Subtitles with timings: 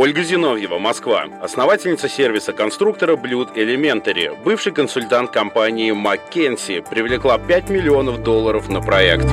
[0.00, 1.24] Ольга Зиновьева, Москва.
[1.42, 9.26] Основательница сервиса конструктора Blue Elementary, бывший консультант компании McKinsey, привлекла 5 миллионов долларов на проект.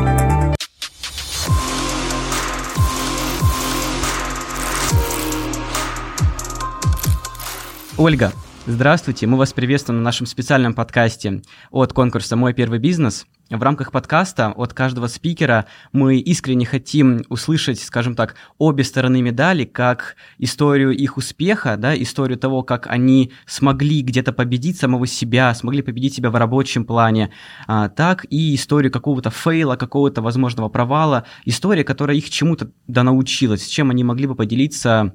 [7.95, 8.33] Ольга,
[8.65, 9.27] здравствуйте.
[9.27, 11.41] Мы вас приветствуем на нашем специальном подкасте
[11.71, 13.25] от конкурса «Мой первый бизнес».
[13.49, 19.65] В рамках подкаста от каждого спикера мы искренне хотим услышать, скажем так, обе стороны медали,
[19.65, 25.83] как историю их успеха, да, историю того, как они смогли где-то победить самого себя, смогли
[25.83, 27.31] победить себя в рабочем плане,
[27.67, 33.63] а, так и историю какого-то фейла, какого-то возможного провала, история, которая их чему-то да научилась,
[33.63, 35.13] с чем они могли бы поделиться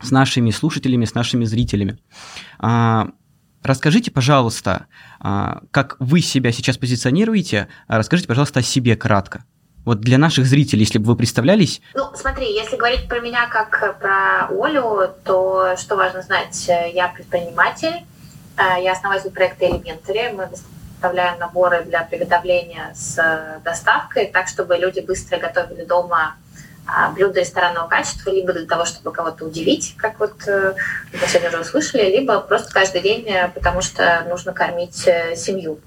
[0.00, 1.98] с нашими слушателями, с нашими зрителями.
[2.58, 3.08] А,
[3.66, 4.86] Расскажите, пожалуйста,
[5.18, 9.44] а, как вы себя сейчас позиционируете, а, расскажите, пожалуйста, о себе кратко.
[9.84, 11.80] Вот для наших зрителей, если бы вы представлялись.
[11.94, 18.04] Ну, смотри, если говорить про меня как про Олю, то что важно знать, я предприниматель,
[18.56, 25.00] а, я основатель проекта Elementary, мы доставляем наборы для приготовления с доставкой, так, чтобы люди
[25.00, 26.36] быстро готовили дома
[27.14, 30.74] блюда ресторанного качества, либо для того, чтобы кого-то удивить, как вот э,
[31.12, 35.80] мы сегодня уже услышали, либо просто каждый день, э, потому что нужно кормить э, семью.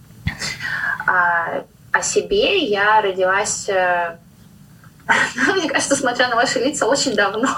[1.07, 3.67] А, о себе я родилась,
[5.55, 7.49] мне кажется, смотря на ваши лица, очень давно.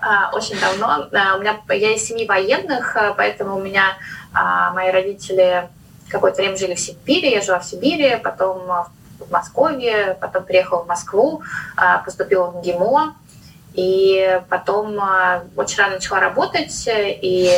[0.00, 1.08] А, очень давно.
[1.36, 3.98] У меня, я из семьи военных, поэтому у меня
[4.72, 5.68] мои родители
[6.08, 10.82] какое-то время жили в Сибири, я жила в Сибири, потом в в Москве, потом приехала
[10.82, 11.42] в Москву,
[11.76, 13.16] а, поступила в ГИМО,
[13.74, 17.50] и потом а, очень рано начала работать, и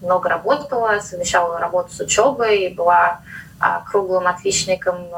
[0.00, 3.20] много работала, совмещала работу с учебой, была
[3.58, 5.08] а, круглым отличником,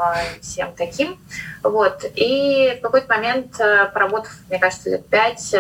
[0.41, 1.19] всем таким.
[1.63, 2.05] Вот.
[2.17, 5.55] И в какой-то момент, поработав, мне кажется, лет пять,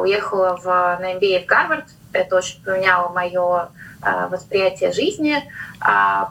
[0.00, 1.86] уехала в, на MBA в Гарвард.
[2.12, 3.68] Это очень поменяло мое
[4.30, 5.42] восприятие жизни,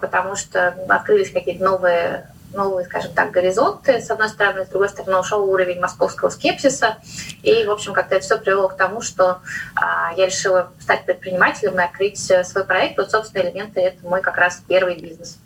[0.02, 5.19] потому что открылись какие-то новые новые, скажем так, горизонты, с одной стороны, с другой стороны,
[5.19, 6.97] ушел уровень московского скепсиса,
[7.43, 9.39] и, в общем, как-то это все привело к тому, что
[9.75, 12.97] а, я решила стать предпринимателем и открыть э, свой проект.
[12.97, 15.37] Вот, собственно, элементы— это мой как раз первый бизнес.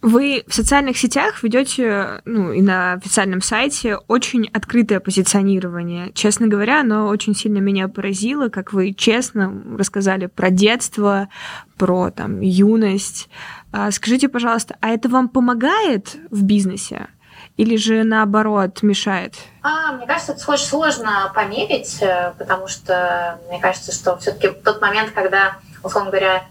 [0.00, 6.12] Вы в социальных сетях ведете, ну и на официальном сайте, очень открытое позиционирование.
[6.12, 11.28] Честно говоря, оно очень сильно меня поразило, как вы честно рассказали про детство,
[11.76, 13.28] про там юность.
[13.72, 17.08] А, скажите, пожалуйста, а это вам помогает в бизнесе?
[17.56, 19.34] Или же наоборот мешает?
[19.62, 24.80] А, мне кажется, это очень сложно померить, э, потому что мне кажется, что все-таки тот
[24.80, 26.44] момент, когда, условно говоря,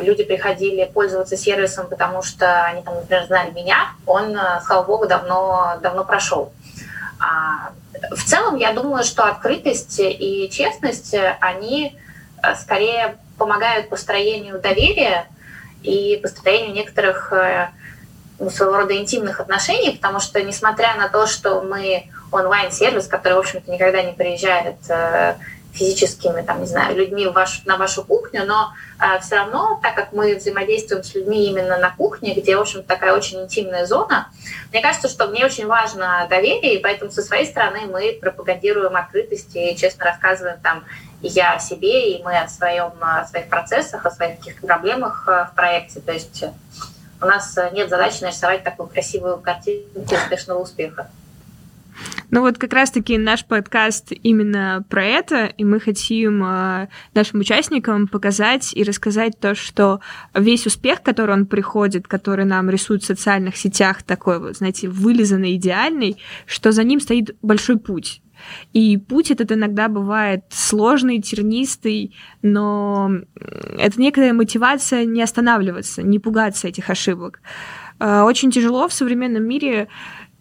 [0.00, 5.06] люди приходили пользоваться сервисом, потому что они там, например, знали меня, он, э, слава богу,
[5.06, 6.52] давно, давно прошел.
[7.20, 7.72] А,
[8.14, 11.96] в целом, я думаю, что открытость и честность, они
[12.56, 15.26] скорее помогают построению доверия,
[15.82, 17.70] и построению некоторых э,
[18.38, 23.38] ну, своего рода интимных отношений, потому что, несмотря на то, что мы онлайн-сервис, который, в
[23.38, 25.34] общем-то, никогда не приезжает э,
[25.72, 29.94] физическими, там, не знаю, людьми в вашу, на вашу кухню, но э, все равно, так
[29.94, 34.28] как мы взаимодействуем с людьми именно на кухне, где, в общем такая очень интимная зона,
[34.70, 39.56] мне кажется, что мне очень важно доверие, и поэтому со своей стороны мы пропагандируем открытость
[39.56, 40.84] и честно рассказываем там
[41.22, 45.46] я о себе, и мы о, своем, о своих процессах, о своих каких-то проблемах э,
[45.50, 46.00] в проекте.
[46.00, 46.44] То есть
[47.20, 51.08] у нас нет задачи нарисовать такую красивую картинку успешного успеха.
[52.30, 58.08] Ну вот как раз-таки наш подкаст именно про это, и мы хотим э, нашим участникам
[58.08, 60.00] показать и рассказать то, что
[60.34, 65.56] весь успех, который он приходит, который нам рисует в социальных сетях, такой вот, знаете, вылизанный,
[65.56, 66.16] идеальный,
[66.46, 68.22] что за ним стоит большой путь.
[68.72, 73.10] И путь этот иногда бывает сложный, тернистый, но
[73.78, 77.40] это некая мотивация не останавливаться, не пугаться этих ошибок.
[77.98, 79.88] А, очень тяжело в современном мире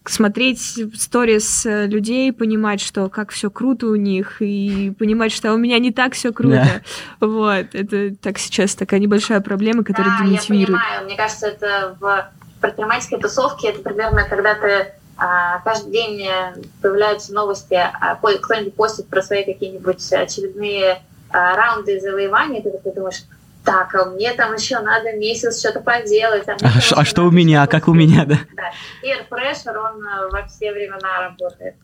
[0.06, 5.80] смотреть сторис людей, понимать, что как все круто у них, и понимать, что у меня
[5.80, 6.82] не так все круто.
[7.20, 7.28] Да.
[7.28, 10.70] Вот, это так сейчас такая небольшая проблема, которая да, демотивирует.
[10.70, 12.32] Я понимаю, мне кажется, это в
[12.62, 19.08] предпринимательской тусовке это примерно когда ты а, каждый день э, появляются новости, а, кто-нибудь постит
[19.08, 23.24] про свои какие-нибудь очередные а, раунды завоевания, ты такой думаешь,
[23.64, 26.48] так, а мне там еще надо месяц что-то поделать.
[26.48, 28.40] А, а, а что у меня, как у меня, да?
[28.56, 28.72] Да,
[29.04, 31.76] peer pressure, он э, во все времена работает.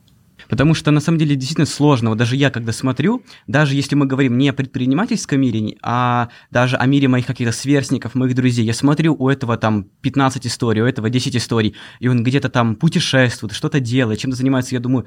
[0.50, 2.10] Потому что на самом деле действительно сложно.
[2.10, 6.78] Вот даже я, когда смотрю, даже если мы говорим не о предпринимательском мире, а даже
[6.78, 10.86] о мире моих каких-то сверстников, моих друзей, я смотрю, у этого там 15 историй, у
[10.86, 15.06] этого 10 историй, и он где-то там путешествует, что-то делает, чем-то занимается, я думаю,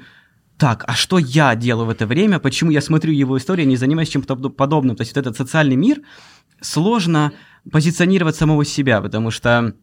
[0.61, 4.09] так, а что я делаю в это время, почему я смотрю его историю, не занимаюсь
[4.09, 4.95] чем-то подобным.
[4.95, 6.01] То есть вот этот социальный мир
[6.61, 7.33] сложно
[7.71, 9.73] позиционировать самого себя, потому что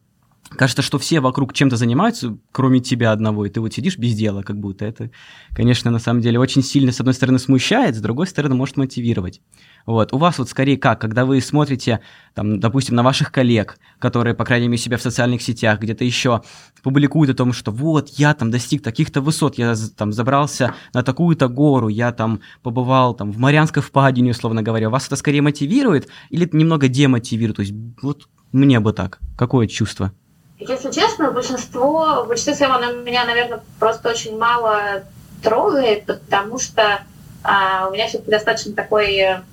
[0.50, 4.42] Кажется, что все вокруг чем-то занимаются, кроме тебя одного, и ты вот сидишь без дела,
[4.42, 4.86] как будто.
[4.86, 5.10] Это,
[5.54, 9.42] конечно, на самом деле очень сильно, с одной стороны, смущает, с другой стороны, может мотивировать.
[9.88, 10.12] Вот.
[10.12, 12.00] У вас вот скорее как, когда вы смотрите,
[12.34, 16.42] там, допустим, на ваших коллег, которые, по крайней мере, себя в социальных сетях, где-то еще
[16.82, 21.48] публикуют о том, что вот, я там достиг таких-то высот, я там забрался на такую-то
[21.48, 24.90] гору, я там побывал там в Марианской впадине, условно говоря.
[24.90, 27.56] Вас это скорее мотивирует или немного демотивирует?
[27.56, 29.20] То есть вот мне бы так.
[29.38, 30.12] Какое чувство?
[30.58, 35.04] Если честно, большинство, в большинстве своем оно меня, наверное, просто очень мало
[35.42, 37.00] трогает, потому что
[37.42, 39.44] а, у меня все-таки достаточно такой, а,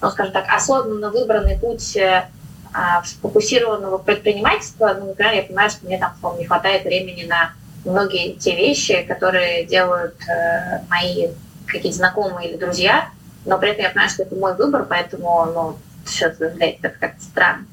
[0.00, 1.96] ну, скажем так, осознанно выбранный путь
[2.72, 4.94] а, сфокусированного предпринимательства.
[4.98, 7.52] Ну, например, я понимаю, что мне там не хватает времени на
[7.86, 11.28] многие те вещи, которые делают э, мои
[11.66, 13.08] какие-то знакомые или друзья,
[13.44, 15.78] но при этом я понимаю, что это мой выбор, поэтому, ну,
[16.20, 17.66] это выглядит как-то странно.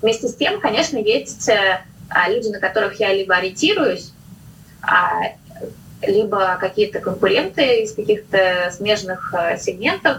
[0.00, 4.12] Вместе с тем, конечно, есть э, а, люди, на которых я либо ориентируюсь,
[4.80, 5.20] а,
[6.02, 10.18] либо какие-то конкуренты из каких-то смежных э, сегментов,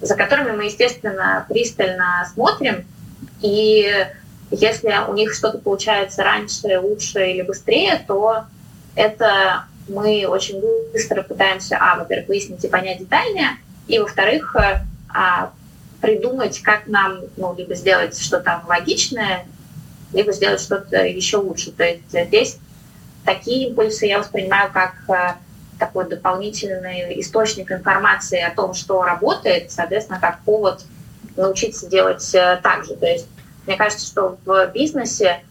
[0.00, 2.84] за которыми мы, естественно, пристально смотрим.
[3.40, 4.06] И
[4.50, 8.44] если у них что-то получается раньше, лучше или быстрее, то
[8.94, 10.62] это мы очень
[10.92, 13.56] быстро пытаемся, а, во-первых, выяснить и понять детальнее,
[13.88, 14.80] и, во-вторых, э,
[15.12, 15.52] а,
[16.00, 19.46] придумать, как нам ну, либо сделать что-то логичное,
[20.12, 21.72] либо сделать что-то еще лучше.
[21.72, 22.58] То есть здесь
[23.24, 25.34] такие импульсы я воспринимаю как э,
[25.78, 30.84] такой дополнительный источник информации о том, что работает, соответственно, как повод
[31.36, 32.94] научиться делать э, так же.
[32.96, 33.26] То есть
[33.66, 35.42] мне кажется, что в бизнесе,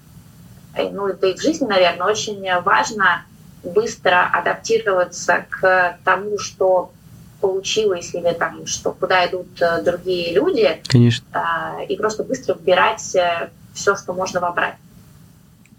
[0.76, 3.26] э, ну да и в жизни, наверное, очень важно
[3.64, 6.92] быстро адаптироваться к тому, что
[7.40, 9.48] получилось, или там, что куда идут
[9.84, 10.82] другие люди.
[10.88, 11.26] Конечно.
[11.34, 14.76] А, и просто быстро выбирать все, что можно вобрать.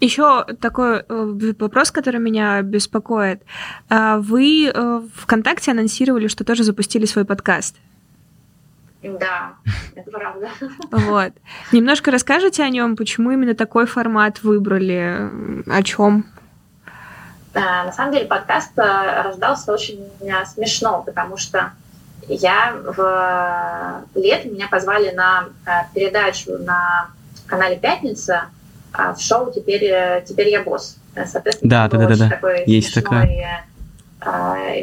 [0.03, 3.41] Еще такой э, вопрос, который меня беспокоит.
[3.89, 4.71] А, вы
[5.15, 7.77] ВКонтакте анонсировали, что тоже запустили свой подкаст.
[9.01, 9.53] Да,
[9.95, 10.49] это правда.
[10.91, 11.33] Вот.
[11.71, 15.29] Немножко расскажите о нем, почему именно такой формат выбрали,
[15.67, 16.25] о чем?
[17.53, 21.71] Э, на самом деле подкаст э, рождался очень э, смешно, потому что
[22.27, 25.49] я в лет меня позвали на
[25.93, 27.09] передачу на
[27.47, 28.45] канале «Пятница»
[28.93, 30.97] в шоу «Теперь, теперь я босс».
[31.25, 32.29] Соответственно, да, да, да, да.
[32.29, 33.63] такой Есть такое.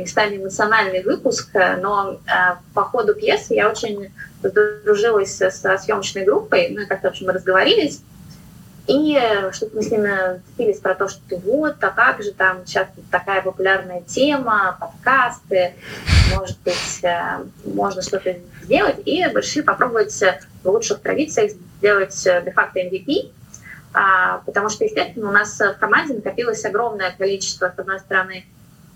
[0.01, 1.49] местами эмоциональный выпуск,
[1.81, 2.21] но
[2.75, 4.13] по ходу пьесы я очень
[4.43, 8.01] подружилась со съемочной группой, ну и как-то, в общем, мы разговорились,
[8.91, 12.67] и э, что-то мы с ними зацепились про то, что вот, а как же там
[12.67, 15.75] сейчас такая популярная тема, подкасты,
[16.35, 20.13] может быть, э, можно что-то сделать, и решили попробовать
[20.65, 23.40] в лучших традициях сделать де-факто MVP, а,
[23.93, 28.45] потому что, естественно, у нас в команде накопилось огромное количество, с одной стороны,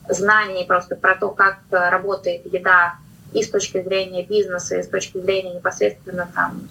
[0.08, 2.94] знаний просто про то, как работает еда
[3.32, 6.68] и с точки зрения бизнеса, и с точки зрения непосредственно там,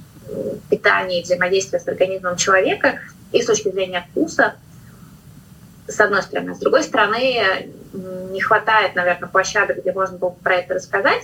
[0.69, 2.99] питания и взаимодействия с организмом человека
[3.31, 4.55] и с точки зрения вкуса,
[5.87, 6.55] с одной стороны.
[6.55, 11.23] С другой стороны, не хватает, наверное, площадок, где можно было про это рассказать,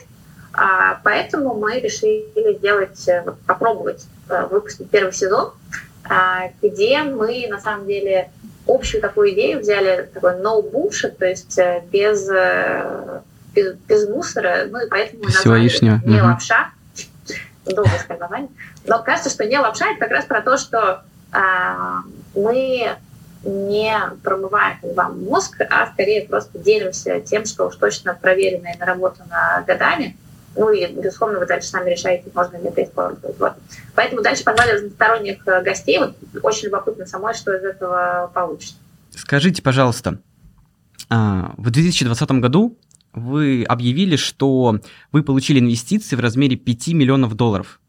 [0.51, 5.88] а поэтому мы решили сделать, э, попробовать э, выпустить первый сезон, а,
[6.61, 8.31] где мы, на самом деле,
[8.68, 12.28] общую такую идею взяли, такой no bullshit, то есть э, без,
[13.54, 16.01] без, без мусора, ну и поэтому мы назвали лишнего.
[16.06, 16.28] не угу.
[16.28, 16.71] лапша,
[17.66, 18.49] долгое название.
[18.85, 21.99] Но кажется, что не лапша, это как раз про то, что а,
[22.35, 22.95] мы
[23.44, 29.63] не промываем вам мозг, а скорее просто делимся тем, что уж точно проверено и наработано
[29.66, 30.18] годами.
[30.56, 33.37] Ну и, безусловно, вы дальше сами решаете, можно ли это использовать.
[33.39, 33.53] Вот.
[33.95, 35.99] Поэтому дальше позвали разносторонних э, гостей.
[35.99, 38.75] Вот очень любопытно самой, что из этого получится.
[39.15, 40.19] Скажите, пожалуйста,
[41.09, 42.77] а, в 2020 году
[43.13, 44.79] вы объявили, что
[45.11, 47.79] вы получили инвестиции в размере 5 миллионов долларов.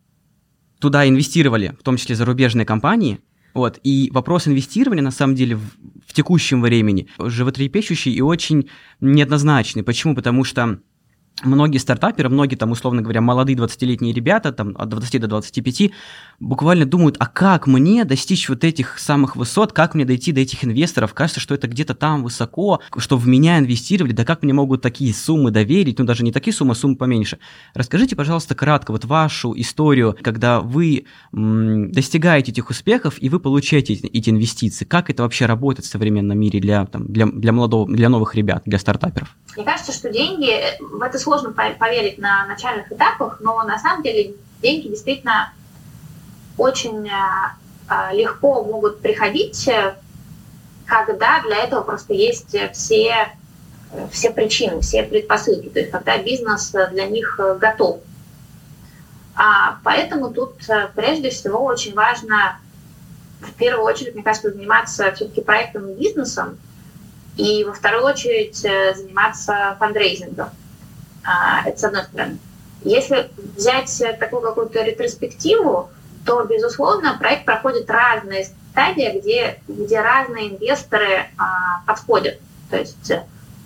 [0.78, 3.20] Туда инвестировали, в том числе зарубежные компании.
[3.52, 5.62] Вот, и вопрос инвестирования, на самом деле, в,
[6.06, 9.82] в текущем времени животрепещущий и очень неоднозначный.
[9.82, 10.14] Почему?
[10.14, 10.78] Потому что
[11.42, 15.90] многие стартаперы, многие там, условно говоря, молодые 20-летние ребята, там от 20 до 25,
[16.38, 20.64] буквально думают, а как мне достичь вот этих самых высот, как мне дойти до этих
[20.64, 21.14] инвесторов?
[21.14, 25.14] Кажется, что это где-то там высоко, что в меня инвестировали, да как мне могут такие
[25.14, 27.38] суммы доверить, ну даже не такие суммы, а суммы поменьше.
[27.74, 33.94] Расскажите, пожалуйста, кратко вот вашу историю, когда вы м, достигаете этих успехов и вы получаете
[33.94, 34.84] эти, эти инвестиции.
[34.84, 38.62] Как это вообще работает в современном мире для, там, для, для, молодого, для новых ребят,
[38.66, 39.36] для стартаперов?
[39.56, 44.34] Мне кажется, что деньги, в это сложно поверить на начальных этапах, но на самом деле
[44.60, 45.52] деньги действительно
[46.56, 47.12] очень э,
[47.88, 49.96] э, легко могут приходить, э,
[50.86, 53.28] когда для этого просто есть все,
[54.10, 58.00] все причины, все предпосылки, то есть когда бизнес для них готов.
[59.36, 60.54] А поэтому тут
[60.94, 62.58] прежде всего очень важно
[63.40, 66.58] в первую очередь, мне кажется, заниматься все-таки проектом и бизнесом,
[67.36, 70.50] и во вторую очередь заниматься фандрейзингом.
[71.24, 72.38] А, это с одной стороны.
[72.82, 75.90] Если взять такую какую-то ретроспективу,
[76.24, 82.38] то, безусловно, проект проходит разные стадии, где, где разные инвесторы а, подходят.
[82.70, 83.12] То есть,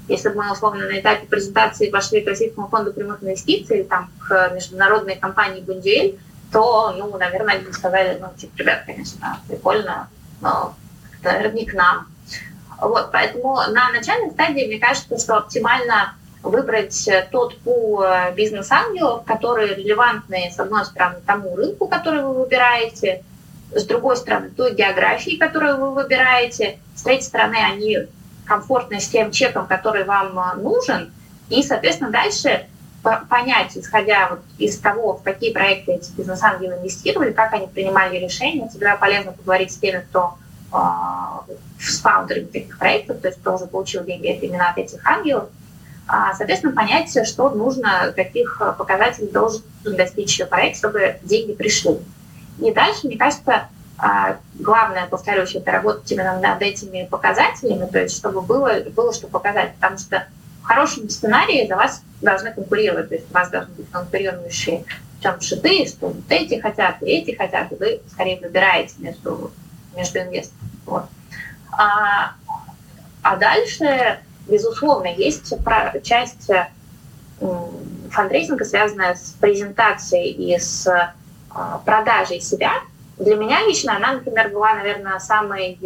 [0.09, 4.51] если бы мы, условно, на этапе презентации пошли к Российскому фонду прямых инвестиций там, к
[4.55, 6.19] международной компании «Бундюэль»,
[6.53, 10.09] то, ну, наверное, они бы сказали, ну, типа, ребят, конечно, прикольно,
[10.41, 10.75] но,
[11.23, 12.07] наверное, не к нам.
[12.81, 19.25] Вот, поэтому на начальной стадии, мне кажется, что оптимально выбрать э, тот пул э, бизнес-ангелов,
[19.25, 23.23] которые релевантны, с одной стороны, тому рынку, который вы выбираете,
[23.73, 27.99] с другой стороны, той географии, которую вы выбираете, с третьей стороны, они
[28.45, 31.13] комфортны с тем чеком, который вам э, нужен,
[31.49, 32.67] и, соответственно, дальше
[33.29, 38.69] понять, исходя вот из того, в какие проекты эти бизнес-ангелы инвестировали, как они принимали решения,
[38.69, 40.35] всегда полезно поговорить с теми, кто
[40.73, 40.77] э,
[41.81, 45.49] с фаундерами этих проектов, то есть кто уже получил деньги, это именно от этих ангелов,
[46.07, 51.99] соответственно, понять, что нужно, каких показателей должен достичь проект, чтобы деньги пришли.
[52.59, 58.17] И дальше, мне кажется, а, главное, повторюсь, это работать именно над этими показателями, то есть
[58.17, 60.27] чтобы было, было что показать, потому что
[60.63, 64.85] в хорошем сценарии за вас должны конкурировать, то есть у вас должны быть конкурирующие
[65.23, 69.51] чем шиты, что вот эти хотят, и эти хотят, и вы скорее выбираете между,
[69.97, 70.71] между инвесторами.
[70.85, 71.05] Вот.
[71.73, 72.35] А,
[73.23, 75.53] а дальше безусловно, есть
[76.03, 76.51] часть
[78.11, 80.87] фандрейзинга, связанная с презентацией и с
[81.51, 82.73] а, продажей себя.
[83.19, 85.79] Для меня лично она, например, была, наверное, самой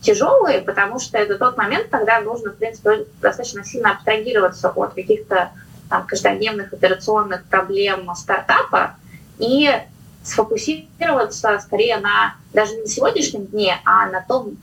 [0.00, 5.50] тяжелой, потому что это тот момент, когда нужно, в принципе, достаточно сильно абстрагироваться от каких-то
[5.88, 8.96] там, каждодневных операционных проблем стартапа
[9.38, 9.70] и
[10.22, 14.56] сфокусироваться скорее на даже не сегодняшнем дне, а на том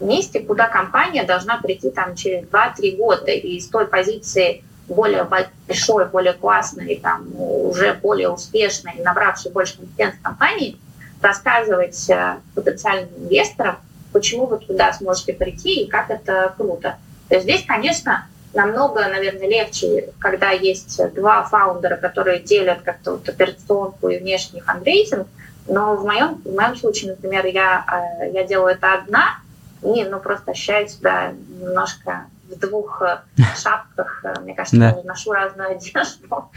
[0.00, 3.30] месте, куда компания должна прийти там через 2-3 года.
[3.30, 10.20] И с той позиции более большой, более классной, там, уже более успешной, набравшей больше компетенций
[10.22, 10.78] компании,
[11.20, 13.76] рассказывать э, потенциальным инвесторам,
[14.12, 16.96] почему вы туда сможете прийти и как это круто.
[17.28, 23.28] То есть здесь, конечно, намного, наверное, легче, когда есть два фаундера, которые делят как-то вот
[23.28, 25.26] операционку и внешний фандрейзинг,
[25.68, 27.84] но в моем, в моем случае, например, я,
[28.20, 29.38] э, я делаю это одна,
[29.82, 33.22] и ну, просто ощущаю себя немножко в двух э,
[33.56, 34.24] шапках.
[34.24, 34.96] Э, мне кажется, да.
[34.96, 36.50] я ношу разную одежду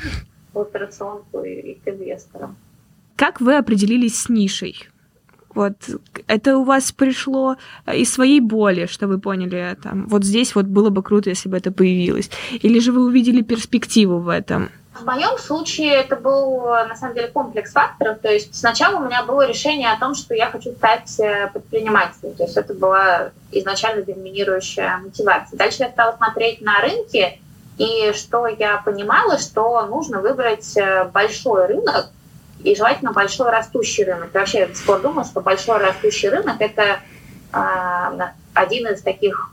[0.53, 2.55] в операционку и, к инвесторам.
[3.15, 4.88] Как вы определились с нишей?
[5.53, 5.75] Вот
[6.27, 7.57] это у вас пришло
[7.91, 11.57] из своей боли, что вы поняли, там, вот здесь вот было бы круто, если бы
[11.57, 12.29] это появилось.
[12.51, 14.69] Или же вы увидели перспективу в этом?
[15.00, 18.20] В моем случае это был, на самом деле, комплекс факторов.
[18.20, 22.36] То есть сначала у меня было решение о том, что я хочу стать э, предпринимателем.
[22.36, 25.58] То есть это была изначально доминирующая мотивация.
[25.58, 27.39] Дальше я стала смотреть на рынки,
[27.77, 32.08] и что я понимала, что нужно выбрать э, большой рынок,
[32.62, 34.32] и желательно большой растущий рынок.
[34.34, 37.00] И вообще я до сих пор думаю, что большой растущий рынок– это
[37.53, 38.20] э,
[38.53, 39.50] один из таких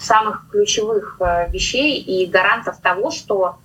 [0.00, 3.58] самых ключевых вещей и гарантов того, что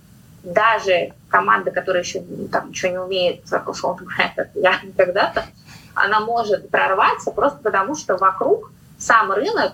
[0.48, 5.46] даже команда, которая еще там ничего не умеет, условно говоря, как я когда-то,
[5.94, 9.74] она может прорваться просто потому, что вокруг сам рынок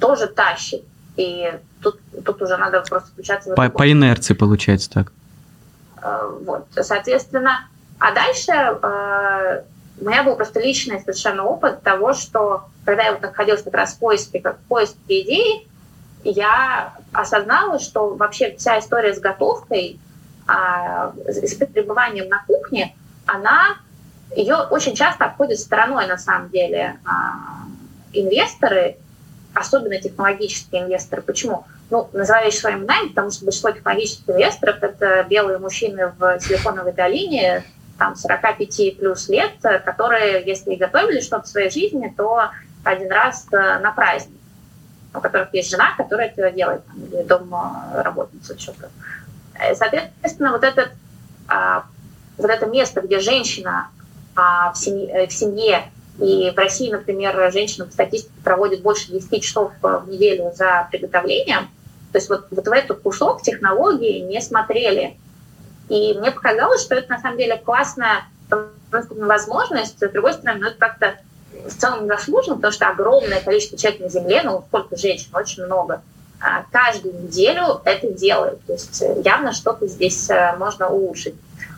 [0.00, 0.84] тоже тащит.
[1.16, 1.52] И
[1.82, 5.12] тут, тут уже надо просто включаться По, по инерции получается так.
[6.00, 9.62] Э, вот, соответственно, а дальше э,
[10.00, 13.94] у меня был просто личный совершенно опыт того, что когда я вот находилась как раз
[13.94, 15.67] в поиске, как в поиске идеи,
[16.30, 19.98] я осознала, что вообще вся история с готовкой,
[20.46, 22.94] а, с пребыванием на кухне,
[23.26, 23.76] она
[24.34, 27.64] ее очень часто обходит стороной на самом деле а,
[28.12, 28.96] инвесторы,
[29.54, 31.22] особенно технологические инвесторы.
[31.22, 31.64] Почему?
[31.90, 36.92] ну, называю вещи своими именами, потому что большинство технологических инвесторов– это белые мужчины в Силиконовой
[36.92, 37.64] долине,
[37.98, 39.52] там, 45 плюс лет,
[39.84, 42.50] которые, если и готовили что-то в своей жизни, то
[42.84, 44.37] один раз э, на праздник,
[45.14, 48.90] у которых есть жена, которая это делает, там, или домработница, что-то.
[49.54, 50.90] Э, соответственно, вот, этот,
[51.48, 51.84] а,
[52.36, 53.88] вот это место, где женщина
[54.36, 59.10] а, в семье, э, в семье и в России, например, женщина по статистике проводит больше
[59.12, 61.68] 10 часов в неделю за приготовлением,
[62.12, 65.16] то есть вот, вот в этот кусок технологии не смотрели.
[65.88, 68.24] И мне показалось, что это на самом деле классная
[68.90, 71.16] возможность, с другой стороны, ну, это как-то
[71.66, 76.02] в целом заслуженно, потому что огромное количество человек на Земле, ну, сколько женщин, очень много,
[76.40, 78.64] а, каждую неделю это делают.
[78.64, 81.34] То есть э, явно что-то здесь э, можно улучшить.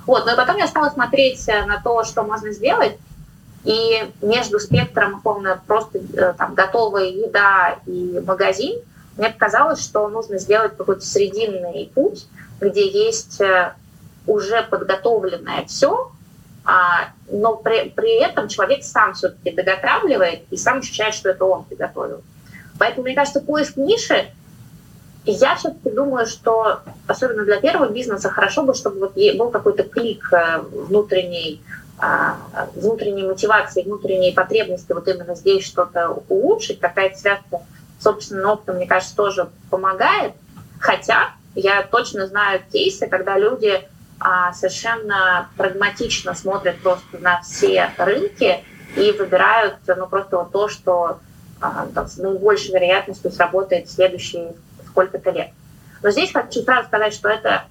[0.06, 2.96] Вот, но потом я стала смотреть э, на то, что можно сделать,
[3.64, 6.00] и между спектром, условно, просто
[6.38, 8.80] там, готовая еда и магазин,
[9.16, 12.26] мне показалось, что нужно сделать какой-то срединный путь,
[12.58, 13.38] где есть
[14.26, 16.10] уже подготовленное все,
[16.64, 22.22] но при, при этом человек сам все-таки доготавливает и сам ощущает, что это он приготовил.
[22.78, 24.30] Поэтому, мне кажется, поиск ниши,
[25.24, 30.32] я все-таки думаю, что особенно для первого бизнеса хорошо бы, чтобы вот был какой-то клик
[30.32, 31.62] э, внутренней,
[31.98, 32.38] а,
[32.74, 36.80] внутренней мотивации, внутренней потребности вот именно здесь что-то улучшить.
[36.80, 37.60] Какая-то связка
[37.98, 40.32] с собственным опытом, мне кажется, тоже помогает.
[40.78, 43.99] Хотя я точно знаю кейсы, когда люди а,
[44.52, 48.62] совершенно прагматично смотрят просто на все рынки
[48.96, 51.20] и выбирают ну, просто вот то, что
[51.60, 54.54] а, там, с наибольшей вероятностью сработает в следующие
[54.86, 55.50] сколько-то лет.
[56.02, 57.64] Но здесь хочу сразу сказать, что это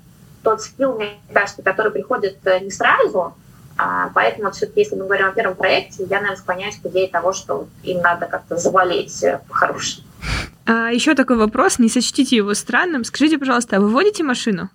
[0.43, 3.35] тот скилл, мне кажется, который приходит э, не сразу,
[3.77, 7.33] а, поэтому все-таки, если мы говорим о первом проекте, я, наверное, склоняюсь к идее того,
[7.33, 10.05] что им надо как-то завалить э, по-хорошему.
[10.65, 13.03] А, еще такой вопрос, не сочтите его странным.
[13.03, 14.69] Скажите, пожалуйста, а вы водите машину?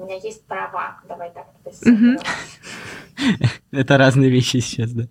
[0.00, 1.46] У меня есть права, давай так.
[3.70, 5.04] Это разные вещи сейчас, да.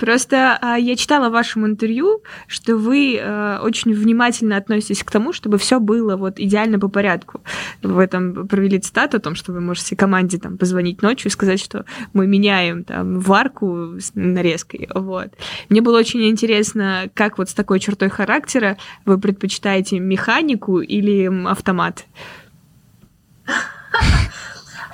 [0.00, 5.32] Просто а, я читала в вашем интервью, что вы а, очень внимательно относитесь к тому,
[5.32, 7.42] чтобы все было вот идеально по порядку.
[7.82, 11.60] Вы там провели цитату о том, что вы можете команде там позвонить ночью и сказать,
[11.60, 11.84] что
[12.14, 14.88] мы меняем там варку с нарезкой.
[14.94, 15.34] Вот.
[15.68, 22.06] Мне было очень интересно, как вот с такой чертой характера вы предпочитаете механику или автомат?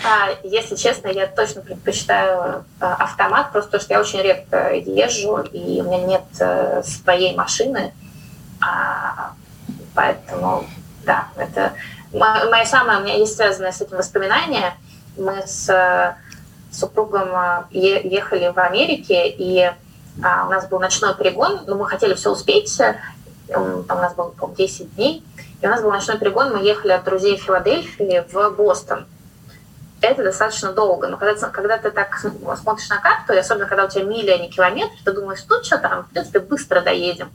[0.05, 5.39] А, если честно, я точно предпочитаю а, автомат, просто потому что я очень редко езжу,
[5.39, 7.95] и у меня нет э, своей машины.
[8.61, 9.33] А,
[9.95, 10.67] поэтому,
[11.07, 11.73] да, это
[12.13, 14.75] мое самое, у меня есть связанное с этим воспоминание.
[15.17, 16.17] Мы с э,
[16.71, 17.29] супругом
[17.71, 19.73] ехали в Америке, и
[20.19, 22.79] у нас был ночной перегон, но мы хотели все успеть.
[23.49, 25.25] У нас было, по 10 дней.
[25.65, 29.07] И у нас был ночной перегон, мы ехали от друзей в Филадельфии в Бостон.
[30.03, 32.23] Это достаточно долго, но когда, когда ты так
[32.61, 35.65] смотришь на карту, и особенно когда у тебя мили, а не километры, ты думаешь, тут
[35.65, 37.33] что там, в принципе, быстро доедем.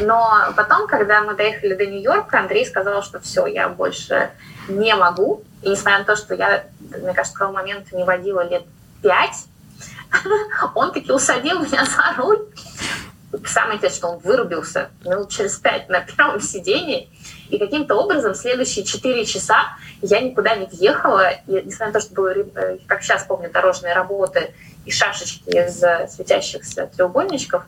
[0.00, 4.32] Но потом, когда мы доехали до Нью-Йорка, Андрей сказал, что все, я больше
[4.66, 5.44] не могу.
[5.62, 8.64] И несмотря на то, что я, мне кажется, к тому моменту не водила лет
[9.00, 9.44] пять,
[10.74, 12.40] он таки усадил меня за руль.
[13.46, 17.08] Самое интересное, что он вырубился минут через пять на первом сидении.
[17.50, 21.30] И каким-то образом следующие 4 часа я никуда не въехала.
[21.30, 25.82] И, несмотря на то, что были, э, как сейчас помню, дорожные работы и шашечки из
[26.12, 27.64] светящихся треугольничков,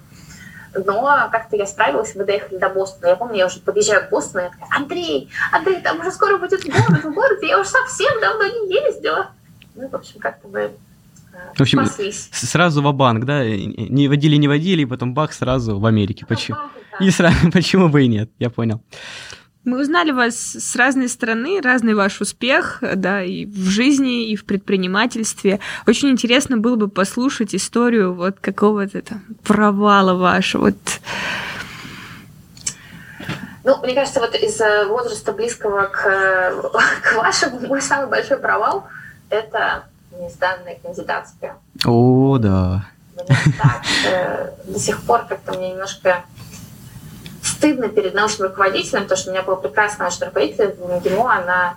[0.74, 3.08] но как-то я справилась, мы доехали до Бостона.
[3.08, 6.38] Я помню, я уже подъезжаю к Бостону, и я такая, Андрей, Андрей, там уже скоро
[6.38, 9.30] будет город, в городе, я уже совсем давно не ездила.
[9.74, 10.70] Ну, в общем, как-то мы
[11.56, 12.28] в общем, Паслись.
[12.32, 13.44] сразу в банк да?
[13.44, 16.26] Не водили, не водили, и потом бах, сразу в Америке.
[16.26, 16.58] Почему?
[17.00, 18.82] И сразу, почему бы и нет, я понял.
[19.64, 24.44] Мы узнали вас с разной стороны, разный ваш успех, да, и в жизни, и в
[24.44, 25.60] предпринимательстве.
[25.86, 30.62] Очень интересно было бы послушать историю вот какого-то там провала вашего.
[30.62, 30.76] Вот.
[33.64, 36.02] Ну, мне кажется, вот из возраста близкого к,
[37.02, 38.88] к вашему мой самый большой провал–
[39.30, 39.84] это
[40.20, 41.56] несданная кандидатская.
[41.84, 42.86] О, да.
[43.16, 46.24] так, э, до сих пор как-то мне немножко
[47.62, 50.80] стыдно перед научным руководителем, потому что у меня была прекрасная научный руководитель в
[51.28, 51.76] она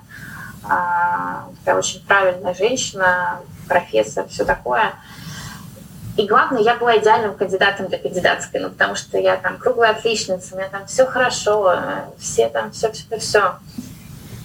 [0.68, 4.94] а, такая очень правильная женщина, профессор, все такое.
[6.18, 10.56] И главное, я была идеальным кандидатом для кандидатской, ну, потому что я там круглая отличница,
[10.56, 11.76] у меня там все хорошо,
[12.18, 13.56] все там все, все, все.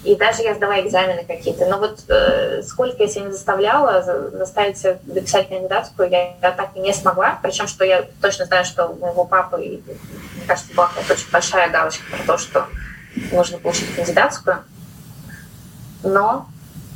[0.03, 1.67] И даже я сдала экзамены какие-то.
[1.67, 6.69] Но вот э, сколько я себя не заставляла заставить себя дописать кандидатскую, я, я так
[6.75, 7.39] и не смогла.
[7.43, 12.03] Причем, что я точно знаю, что у моего папы, мне кажется, была очень большая галочка
[12.11, 12.65] про то, что
[13.31, 14.57] нужно получить кандидатскую.
[16.03, 16.47] Но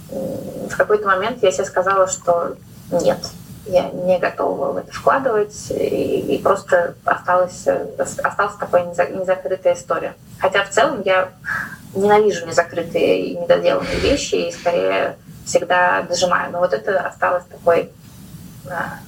[0.09, 2.55] в какой-то момент я себе сказала, что
[2.89, 3.19] нет,
[3.67, 7.67] я не готова в это вкладывать, и, и просто осталась,
[8.23, 10.15] осталась такая незакрытая история.
[10.39, 11.29] Хотя в целом я
[11.95, 16.51] ненавижу незакрытые и недоделанные вещи, и скорее всегда дожимаю.
[16.51, 17.89] Но вот это осталось такой
[18.69, 18.99] а,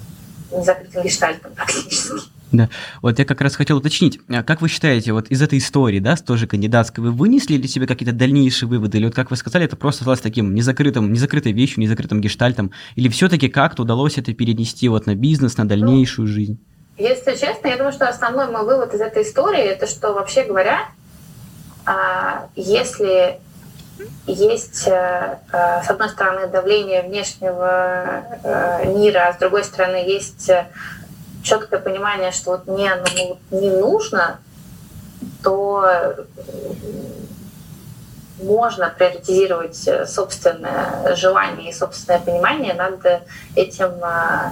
[0.52, 2.30] незакрытым гештальтом практически.
[2.52, 2.69] Да.
[3.02, 6.15] Вот я как раз хотел уточнить, а как вы считаете, вот из этой истории, да,
[6.15, 9.65] с тоже кандидатской, вы вынесли для себя какие-то дальнейшие выводы, или вот как вы сказали,
[9.65, 14.88] это просто осталось таким незакрытым, незакрытой вещью, незакрытым гештальтом, или все-таки как-то удалось это перенести
[14.88, 16.60] вот на бизнес, на дальнейшую ну, жизнь?
[16.97, 20.89] Если честно, я думаю, что основной мой вывод из этой истории, это что, вообще говоря,
[22.56, 23.39] если
[24.28, 30.52] есть, э, э, с одной стороны, давление внешнего э, мира, а с другой стороны, есть
[31.43, 33.06] четкое понимание, что вот мне оно
[33.52, 34.39] не нужно,
[35.43, 36.15] то
[38.41, 43.23] можно приоритизировать собственное желание и собственное понимание над
[43.56, 43.91] этим,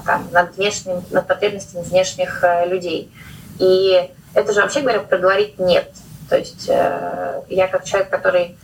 [0.05, 3.11] там, над, внешним, над потребностями внешних людей.
[3.59, 5.91] И это же вообще говоря проговорить «нет».
[6.29, 8.57] То есть я как человек, который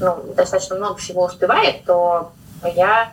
[0.00, 2.32] ну, достаточно много всего успевает, то
[2.74, 3.12] я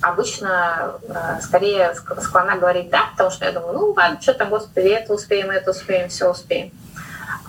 [0.00, 4.88] обычно э, скорее склонна говорить «да», потому что я думаю, ну ладно, что там, господи,
[4.88, 6.70] это успеем, это успеем, все успеем.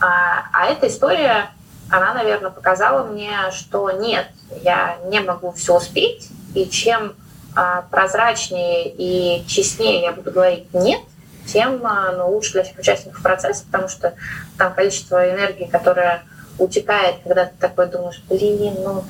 [0.02, 1.52] А, а эта история,
[1.90, 4.28] она, наверное, показала мне, что нет,
[4.64, 7.14] я не могу все успеть, и чем
[7.56, 11.02] а, прозрачнее и честнее я буду говорить «нет»,
[11.48, 14.14] тем а, ну, лучше для всех участников процесса, потому что
[14.58, 16.24] там количество энергии, которое
[16.58, 19.04] утекает, когда ты такой думаешь, блин, ну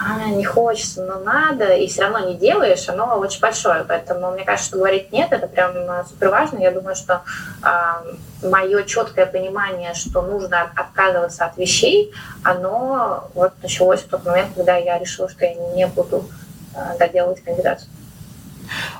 [0.00, 3.84] а, не хочется, но надо, и все равно не делаешь, оно очень большое.
[3.84, 6.58] Поэтому мне кажется, что говорить нет, это прям э, супер важно.
[6.58, 7.22] Я думаю, что
[7.62, 12.12] э, мое четкое понимание, что нужно отказываться от вещей,
[12.44, 16.28] оно вот началось в тот момент, когда я решила, что я не буду
[16.74, 17.97] э, доделывать кандидатскую.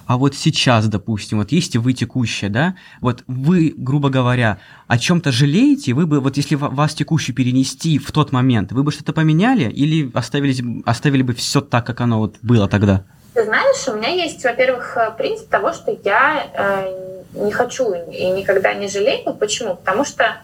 [0.09, 5.31] А вот сейчас, допустим, вот есть вы текущая, да, вот вы, грубо говоря, о чем-то
[5.33, 9.64] жалеете, вы бы, вот если вас текущую перенести в тот момент, вы бы что-то поменяли
[9.64, 13.05] или оставили, оставили бы все так, как оно вот было тогда?
[13.35, 18.73] Ты знаешь, у меня есть, во-первых, принцип того, что я э, не хочу и никогда
[18.73, 19.35] не жалею.
[19.35, 19.77] Почему?
[19.77, 20.38] Потому что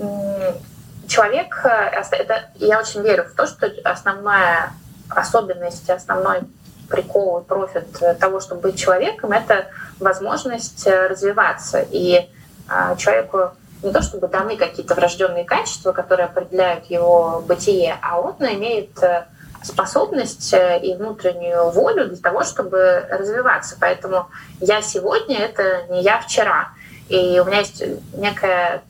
[0.00, 0.52] э,
[1.06, 4.72] человек, это, я очень верю в то, что основная
[5.10, 6.40] особенность, основной
[6.88, 7.86] прикол и профит
[8.18, 9.66] того, чтобы быть человеком, это
[9.98, 11.84] возможность э, развиваться.
[11.90, 12.28] И
[12.68, 18.34] а, человеку не то чтобы даны какие-то врожденные качества, которые определяют его бытие, а он
[18.40, 19.26] имеет э,
[19.62, 23.76] способность э, и внутреннюю волю для того, чтобы развиваться.
[23.80, 24.28] Поэтому
[24.60, 26.70] я сегодня— это не я вчера.
[27.08, 27.82] И у меня есть
[28.14, 28.82] некая,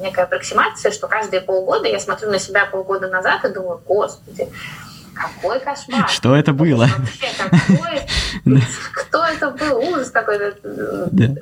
[0.00, 4.50] некая аппроксимация, что каждые полгода я смотрю на себя полгода назад и думаю, господи,
[5.18, 6.08] какой кошмар.
[6.08, 6.86] Что это было?
[6.86, 8.02] Вообще, какой...
[8.92, 9.78] Кто это был?
[9.78, 10.54] Ужас какой-то.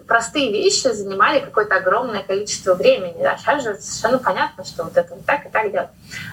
[0.06, 3.22] Простые вещи занимали какое-то огромное количество времени.
[3.22, 5.90] А сейчас же совершенно понятно, что вот это вот так и так делать.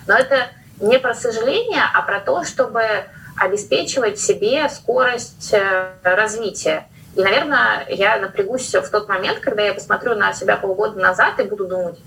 [0.08, 0.48] Но это
[0.80, 2.82] не про сожаление, а про то, чтобы
[3.38, 6.88] обеспечивать себе скорость э, развития.
[7.16, 11.44] И, наверное, я напрягусь в тот момент, когда я посмотрю на себя полгода назад и
[11.44, 12.00] буду думать,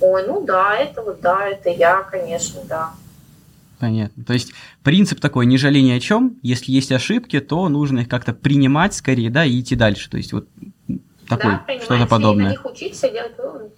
[0.00, 2.90] ой, ну да, это вот да, это я, конечно, да.
[3.82, 4.22] Понятно.
[4.22, 4.52] То есть
[4.84, 6.38] принцип такой, не жалей ни о чем.
[6.40, 10.08] Если есть ошибки, то нужно их как-то принимать скорее, да, и идти дальше.
[10.08, 10.46] То есть вот
[11.28, 12.44] такой, да, что-то подобное.
[12.44, 13.70] на них учиться, делать выводы.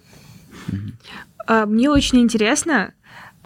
[1.47, 2.93] А, мне очень интересно,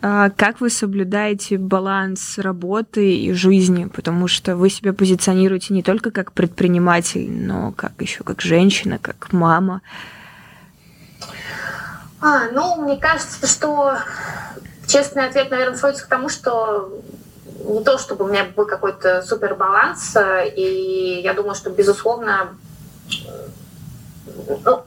[0.02, 6.12] а, как вы соблюдаете баланс работы и жизни, потому что вы себя позиционируете не только
[6.12, 9.82] как предприниматель, но как еще как женщина, как мама.
[12.20, 13.98] А, ну, мне кажется, что
[14.90, 16.92] Честный ответ, наверное, сводится к тому, что
[17.64, 20.18] не то, чтобы у меня был какой-то супер баланс,
[20.56, 22.56] и я думаю, что, безусловно,
[24.66, 24.84] ну,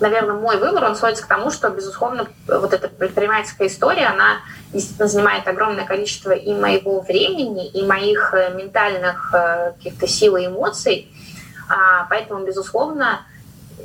[0.00, 4.40] наверное, мой выбор, он сводится к тому, что, безусловно, вот эта предпринимательская история, она
[4.72, 10.46] действительно занимает огромное количество и моего времени, и моих э, ментальных э, каких-то сил и
[10.46, 11.14] эмоций.
[11.68, 13.20] А, поэтому, безусловно,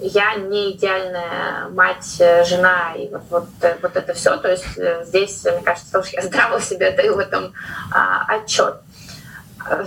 [0.02, 4.38] я не идеальная мать, э, жена и вот, вот, э, вот это все.
[4.38, 7.54] То есть э, здесь, мне кажется, тоже я здраво себе даю в этом
[7.92, 8.76] а, отчет.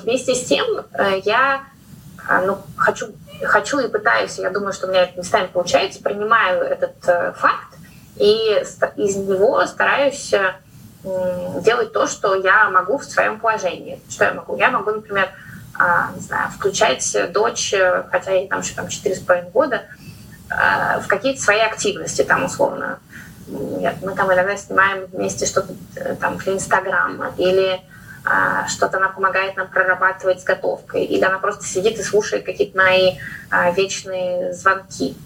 [0.02, 0.66] Вместе с тем
[1.24, 1.62] я
[2.28, 3.06] а, ну, хочу,
[3.42, 7.76] хочу и пытаюсь, я думаю, что у меня это местами получается, принимаю этот факт
[8.16, 8.62] и
[8.96, 10.34] из него стараюсь
[11.02, 14.02] делать то, что я могу в своем положении.
[14.10, 14.58] Что я могу?
[14.58, 15.30] Я могу, например,
[15.78, 17.72] а, не знаю, включать дочь,
[18.10, 19.86] хотя ей там еще там 4,5 года,
[20.50, 22.98] в какие-то свои активности, там, условно.
[23.46, 27.80] Мы там иногда снимаем вместе что-то э, там для Инстаграма, или
[28.24, 32.76] а, что-то она помогает нам прорабатывать с готовкой, или она просто сидит и слушает какие-то
[32.76, 33.16] мои
[33.74, 35.16] вечные звонки,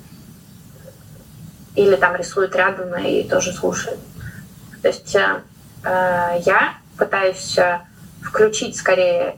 [1.74, 3.98] или там рисует рядом и тоже слушает.
[4.80, 5.42] То есть э,
[5.82, 7.58] э, я пытаюсь
[8.22, 9.36] включить скорее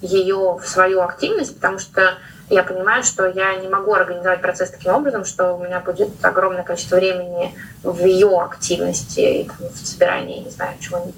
[0.00, 2.18] ее в свою активность, потому что
[2.50, 6.62] я понимаю, что я не могу организовать процесс таким образом, что у меня будет огромное
[6.62, 11.14] количество времени в ее активности, и, там, в собирании, не знаю, чего-нибудь.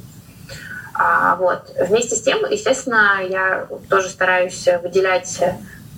[0.94, 1.72] А, вот.
[1.78, 5.40] Вместе с тем, естественно, я тоже стараюсь выделять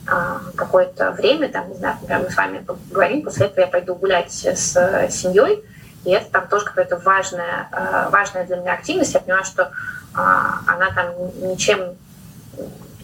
[0.07, 3.95] а, какое-то время, там, не знаю, например, мы с вами поговорим, после этого я пойду
[3.95, 4.73] гулять с
[5.11, 5.65] семьей,
[6.05, 9.15] и это там тоже какая-то важная, а, важная для меня активность.
[9.15, 9.73] Я понимаю, что
[10.15, 11.15] а, она там
[11.49, 11.97] ничем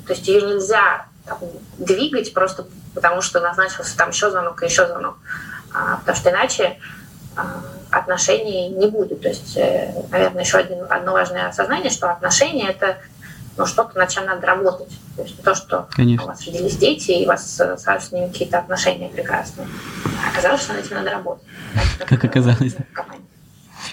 [0.09, 1.39] то есть ее нельзя там,
[1.79, 5.17] двигать просто потому, что назначился там еще звонок и еще звонок.
[5.73, 6.79] А, потому что иначе
[7.37, 9.23] а, отношений не будет.
[9.23, 12.99] То есть, э, наверное, еще один, одно важное осознание, что отношения— это
[13.57, 14.89] ну, что-то, над чем надо работать.
[15.17, 16.25] То есть то, что Конечно.
[16.25, 19.67] у вас родились дети, и у вас сразу с ними какие-то отношения прекрасные.
[20.31, 21.45] Оказалось, что над этим надо работать.
[22.07, 22.77] Как оказалось.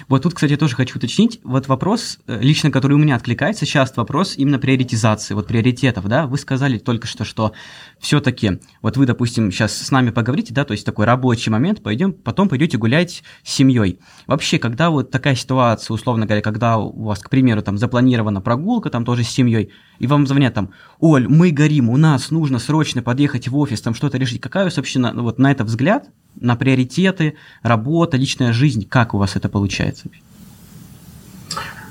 [0.07, 1.39] Вот тут, кстати, тоже хочу уточнить.
[1.43, 6.27] Вот вопрос, э, лично который у меня откликается сейчас, вопрос именно приоритизации, вот приоритетов, да.
[6.27, 7.53] Вы сказали только что, что
[7.99, 12.13] все-таки, вот вы, допустим, сейчас с нами поговорите, да, то есть такой рабочий момент, пойдем,
[12.13, 13.99] потом пойдете гулять с семьей.
[14.27, 18.89] Вообще, когда вот такая ситуация, условно говоря, когда у вас, к примеру, там запланирована прогулка,
[18.89, 23.01] там тоже с семьей, и вам звонят там, Оль, мы горим, у нас нужно срочно
[23.01, 24.41] подъехать в офис, там что-то решить.
[24.41, 29.13] Какая у вас вообще на, вот на это взгляд, на приоритеты, работа, личная жизнь, как
[29.13, 30.09] у вас это получается?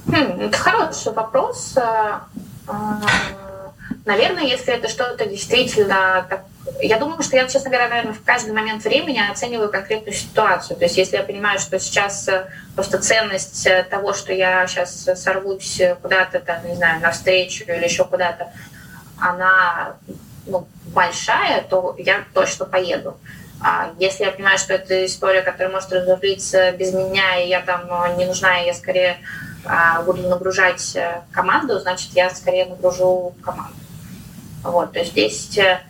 [0.06, 1.74] Хм, это хороший вопрос.
[1.76, 2.18] Э,
[2.68, 2.72] э,
[4.04, 6.26] наверное, если это что-то действительно...
[6.80, 10.76] Я думаю, что я, честно говоря, наверное, в каждый момент времени оцениваю конкретную ситуацию.
[10.76, 15.80] То есть если я понимаю, что сейчас э, просто ценность того, что я сейчас сорвусь
[16.02, 18.52] куда-то, там, не знаю, на встречу или еще куда-то,
[19.18, 19.96] она
[20.46, 23.16] ну, большая, то я точно поеду.
[23.60, 27.82] А если я понимаю, что это история, которая может разрулиться без меня, и я там
[27.90, 29.18] э, не нужна, и я скорее
[29.64, 33.74] а, буду нагружать э, команду, значит, я скорее нагружу команду.
[34.62, 35.80] Вот, то есть здесь э,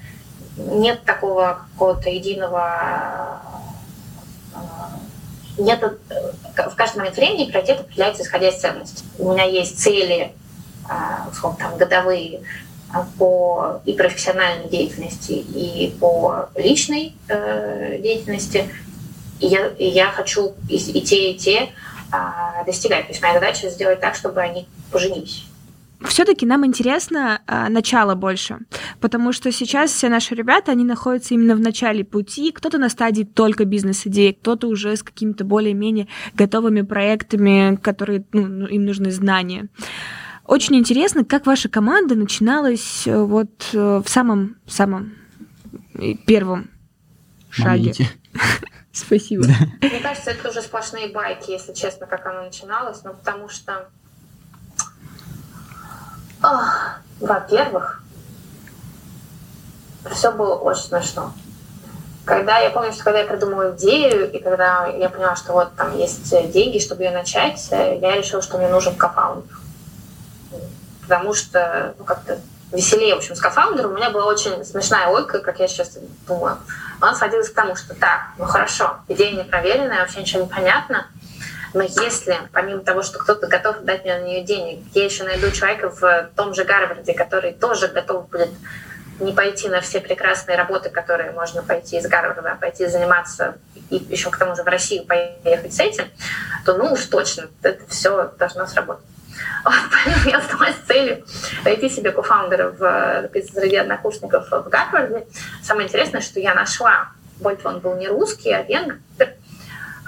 [0.57, 3.40] нет такого какого-то единого
[5.57, 9.05] нет, в каждый момент времени приоритет определяется исходя из ценностей.
[9.18, 10.33] У меня есть цели,
[11.31, 12.40] условно, там, годовые,
[13.18, 18.68] по и профессиональной деятельности, и по личной э, деятельности.
[19.40, 21.70] И я, и я хочу и, и те, и те
[22.12, 22.16] э,
[22.66, 23.07] достигать.
[23.07, 25.44] То есть моя задача сделать так, чтобы они поженились.
[26.04, 28.59] Все-таки нам интересно а, начало больше,
[29.00, 32.52] потому что сейчас все наши ребята, они находятся именно в начале пути.
[32.52, 38.85] Кто-то на стадии только бизнес-идеи, кто-то уже с какими-то более-менее готовыми проектами, которые ну им
[38.85, 39.68] нужны знания.
[40.46, 45.14] Очень интересно, как ваша команда начиналась э, вот э, в самом самом
[46.26, 46.70] первом
[47.48, 47.94] шаге.
[48.92, 49.46] Спасибо.
[49.80, 53.02] Мне кажется, это уже сплошные байки, если честно, как оно начиналось.
[53.04, 53.88] Ну, потому что,
[57.20, 58.02] во-первых,
[60.12, 61.33] все было очень смешно.
[62.24, 65.96] Когда я помню, что когда я придумала идею, и когда я поняла, что вот там
[65.96, 69.63] есть деньги, чтобы ее начать, э, я решила, что мне нужен кофаундер
[71.06, 72.40] потому что ну, как-то
[72.72, 73.92] веселее, в общем, с кофаундером.
[73.92, 76.58] У меня была очень смешная логика, как я сейчас думаю.
[77.00, 81.06] Она сводилась к тому, что так, ну хорошо, идея непроверенная, вообще ничего не понятно,
[81.74, 85.50] но если, помимо того, что кто-то готов дать мне на нее денег, я еще найду
[85.50, 88.50] человека в том же Гарварде, который тоже готов будет
[89.20, 93.56] не пойти на все прекрасные работы, которые можно пойти из Гарварда, а пойти заниматься
[93.90, 96.04] и еще к тому же в Россию поехать с этим,
[96.64, 99.04] то ну уж точно это все должно сработать.
[100.27, 101.25] Я задалась целью
[101.64, 105.27] найти себе кофаундера в, среди однокурсников в Гарварде.
[105.62, 107.11] Самое интересное, что я нашла.
[107.40, 109.01] Больше он был не русский, а венгер.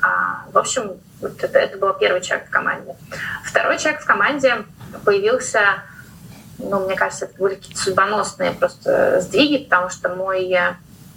[0.02, 2.94] А, в общем, вот это, это был первый человек в команде.
[3.44, 4.64] Второй человек в команде
[5.04, 5.82] появился,
[6.58, 10.54] ну, мне кажется, это были какие-то судьбоносные просто сдвиги, потому что мой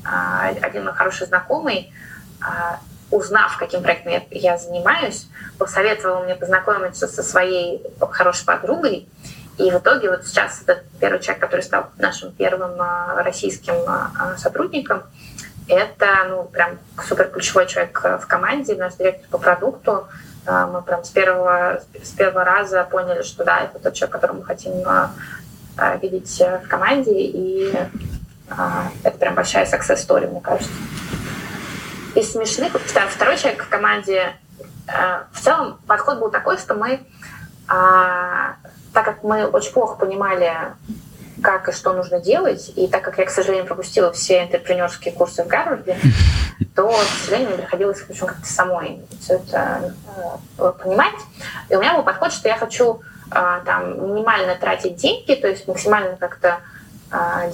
[0.05, 1.93] а, один мой хороший знакомый
[2.41, 2.79] а,
[3.11, 9.07] узнав, каким проектом я, я занимаюсь, посоветовал мне познакомиться со своей хорошей подругой.
[9.57, 14.11] И в итоге вот сейчас этот первый человек, который стал нашим первым а, российским а,
[14.17, 15.03] а, сотрудником,
[15.67, 20.07] это ну, прям супер ключевой человек в команде, наш директор по продукту,
[20.47, 24.45] мы прям с первого, с первого раза поняли, что да, это тот человек, которого мы
[24.45, 24.71] хотим
[26.01, 27.71] видеть в команде, и
[29.03, 30.71] это прям большая success story, мне кажется.
[32.15, 34.35] Из смешных, второй человек в команде,
[34.87, 37.01] в целом подход был такой, что мы,
[37.67, 38.57] так
[38.93, 40.51] как мы очень плохо понимали,
[41.41, 45.43] как и что нужно делать, и так как я, к сожалению, пропустила все интерпренерские курсы
[45.43, 45.97] в Гарварде,
[46.75, 49.93] то, к сожалению, мне приходилось в общем, как-то самой все это
[50.57, 51.15] э, понимать.
[51.69, 55.67] И у меня был подход, что я хочу э, там минимально тратить деньги, то есть
[55.67, 56.78] максимально как-то э,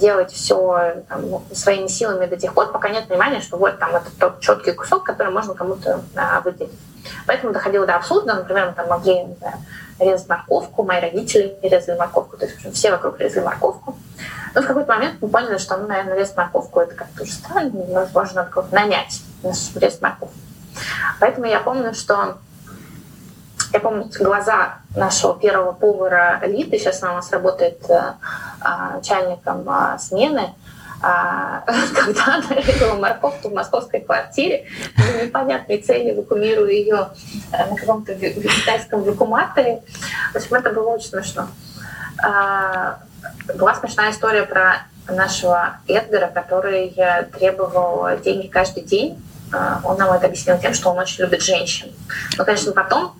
[0.00, 4.10] делать все там, своими силами до тех пор, пока нет понимания, что вот там это
[4.18, 6.78] тот четкий кусок, который можно кому-то э, выделить.
[7.26, 9.56] Поэтому доходило до абсурда, например, мы там могли знаю,
[9.98, 13.96] резать морковку, мои родители резали морковку, то есть все вокруг резали морковку.
[14.54, 17.84] Но в какой-то момент мы поняли, что, ну, наверное, резать морковку это как-то уже странно,
[17.88, 20.34] возможно, надо кого-то нанять, резать морковку.
[21.20, 22.38] Поэтому я помню, что
[23.72, 28.14] я помню глаза нашего первого повара Литы, сейчас она у нас работает э,
[28.60, 30.54] а, начальником а, смены,
[31.02, 31.62] а,
[31.94, 37.08] когда она резала морковку в московской квартире, с непонятной целью вакуумируя ее
[37.52, 39.82] э, на каком-то вегетariском вакууматоре.
[40.32, 41.48] В общем, это было очень смешно.
[43.54, 46.96] Была смешная история про нашего Эдгара, который
[47.38, 49.22] требовал деньги каждый день.
[49.52, 51.92] А, он нам это объяснил тем, что он очень любит женщин.
[52.36, 53.14] Но, конечно, потом,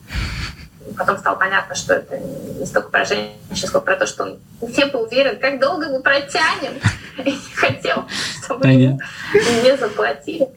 [0.97, 3.37] потом стало понятно, что это не столько про женщин,
[3.69, 6.81] сколько про то, что он не был уверен, как долго мы протянем,
[7.25, 8.05] и не хотел,
[8.43, 9.01] чтобы ему
[9.63, 10.49] не заплатили.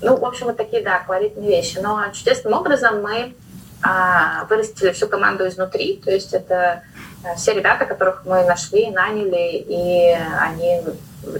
[0.00, 1.78] Ну, в общем, вот такие, да, колоритные вещи.
[1.78, 3.34] Но чудесным образом мы
[3.82, 6.82] а, вырастили всю команду изнутри, то есть это
[7.24, 10.80] Э, все ребята, которых мы нашли, наняли, и они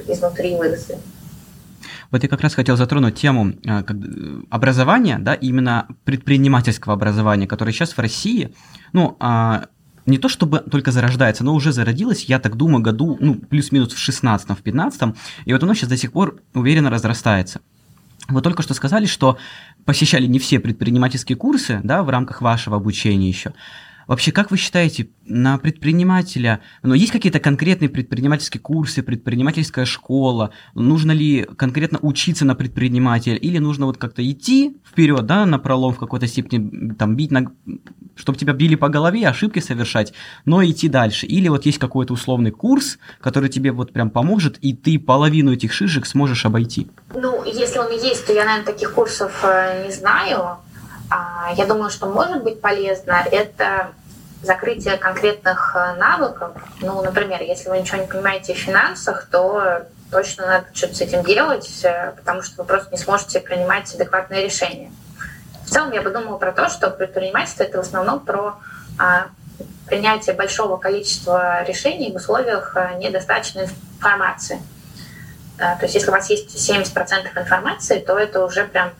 [0.06, 0.98] изнутри выросли.
[2.12, 3.82] Вот я как раз хотел затронуть тему э,
[4.50, 8.54] образования, да, именно предпринимательского образования, которое сейчас в России,
[8.92, 9.64] ну, а,
[10.04, 13.98] не то чтобы только зарождается, но уже зародилось, я так думаю, году, ну, плюс-минус в
[13.98, 15.14] 16 в 15
[15.46, 17.60] и вот оно сейчас до сих пор уверенно разрастается.
[18.28, 19.38] Вы только что сказали, что
[19.86, 23.54] посещали не все предпринимательские курсы, да, в рамках вашего обучения еще.
[24.12, 31.12] Вообще, как вы считаете, на предпринимателя, ну, есть какие-то конкретные предпринимательские курсы, предпринимательская школа, нужно
[31.12, 35.98] ли конкретно учиться на предпринимателя, или нужно вот как-то идти вперед, да, на пролом в
[35.98, 37.52] какой-то степени, там, бить, на...
[38.14, 40.12] чтобы тебя били по голове, ошибки совершать,
[40.44, 41.24] но идти дальше.
[41.24, 45.72] Или вот есть какой-то условный курс, который тебе вот прям поможет, и ты половину этих
[45.72, 46.86] шишек сможешь обойти.
[47.14, 50.58] Ну, если он есть, то я, наверное, таких курсов э, не знаю,
[51.12, 53.92] а, я думаю, что может быть полезно это
[54.42, 56.52] закрытие конкретных э, навыков.
[56.80, 61.22] Ну, например, если вы ничего не понимаете в финансах, то точно надо что-то с этим
[61.22, 64.90] делать, э, потому что вы просто не сможете принимать адекватные решения.
[65.64, 68.56] В целом я бы думала про то, что предпринимательство это в основном про
[68.98, 69.28] а,
[69.86, 74.60] принятие большого количества решений в условиях э, недостаточной информации.
[75.56, 78.90] То есть если у вас есть 70% информации, то это уже прям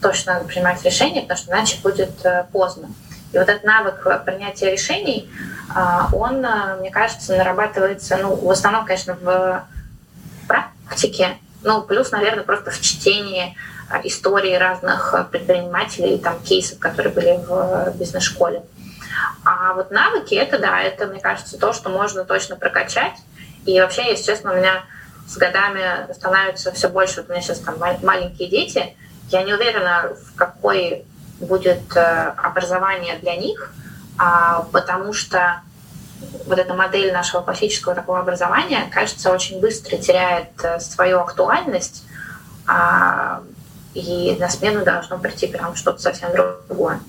[0.00, 2.12] точно надо принимать решение, потому что иначе будет
[2.52, 2.90] поздно.
[3.32, 5.30] И вот этот навык принятия решений,
[5.74, 9.66] а, он, э, мне кажется, нарабатывается, ну, в основном, конечно, в
[10.46, 13.56] практике, ну, плюс, наверное, просто в чтении
[14.04, 18.62] истории разных предпринимателей, там, кейсов, которые были в бизнес-школе.
[19.44, 23.14] А вот навыки, это, да, это, мне кажется, то, что можно точно прокачать.
[23.66, 24.82] И вообще, если честно, у меня
[25.26, 28.96] с годами становится все больше, вот у меня сейчас там маленькие дети,
[29.30, 31.06] я не уверена, в какой
[31.42, 33.72] будет э, образование для них,
[34.18, 35.60] а, потому что
[36.46, 42.04] вот эта модель нашего классического такого образования, кажется, очень быстро теряет э, свою актуальность,
[42.66, 43.42] а,
[43.94, 47.00] и на смену должно прийти прям что-то совсем другое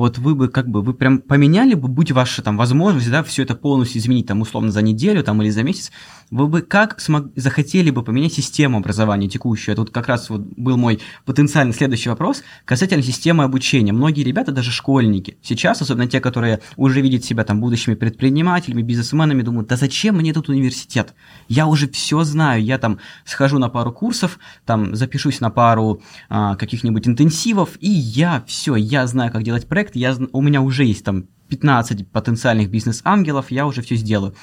[0.00, 3.42] вот вы бы как бы, вы прям поменяли бы, будь ваша там возможность, да, все
[3.42, 5.92] это полностью изменить, там, условно, за неделю там или за месяц,
[6.30, 9.74] вы бы как смог, захотели бы поменять систему образования текущую?
[9.74, 13.92] Это вот как раз вот был мой потенциальный следующий вопрос касательно системы обучения.
[13.92, 19.42] Многие ребята, даже школьники, сейчас, особенно те, которые уже видят себя там будущими предпринимателями, бизнесменами,
[19.42, 21.14] думают, да зачем мне тут университет?
[21.48, 26.56] Я уже все знаю, я там схожу на пару курсов, там запишусь на пару а,
[26.56, 31.04] каких-нибудь интенсивов, и я все, я знаю, как делать проект, я, у меня уже есть
[31.04, 34.34] там 15 потенциальных бизнес-ангелов, я уже все сделаю.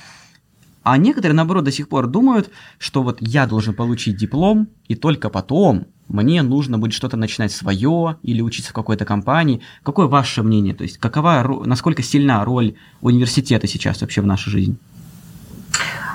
[0.83, 5.29] А некоторые, наоборот, до сих пор думают, что вот я должен получить диплом, и только
[5.29, 9.62] потом мне нужно будет что-то начинать свое или учиться в какой-то компании.
[9.83, 10.73] Какое ваше мнение?
[10.73, 14.77] То есть какова, насколько сильна роль университета сейчас вообще в нашей жизни?